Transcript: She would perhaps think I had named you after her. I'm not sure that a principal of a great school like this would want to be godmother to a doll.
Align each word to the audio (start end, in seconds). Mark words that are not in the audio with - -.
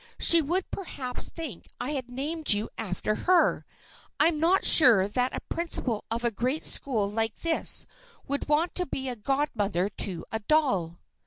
She 0.17 0.41
would 0.41 0.65
perhaps 0.71 1.29
think 1.29 1.67
I 1.79 1.91
had 1.91 2.09
named 2.09 2.53
you 2.53 2.69
after 2.75 3.13
her. 3.13 3.65
I'm 4.19 4.39
not 4.39 4.65
sure 4.65 5.07
that 5.07 5.35
a 5.35 5.41
principal 5.41 6.05
of 6.09 6.23
a 6.23 6.31
great 6.31 6.65
school 6.65 7.07
like 7.07 7.41
this 7.43 7.85
would 8.27 8.49
want 8.49 8.73
to 8.73 8.87
be 8.87 9.13
godmother 9.13 9.89
to 9.89 10.25
a 10.31 10.39
doll. 10.39 10.97